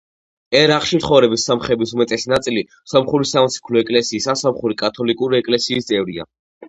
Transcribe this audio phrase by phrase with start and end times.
[0.59, 2.63] ერაყში მცხოვრები სომხების უმეტესი ნაწილი
[2.93, 6.27] სომხური სამოციქულო ეკლესიის ან სომხური კათოლიკური ეკლესიის წევრია.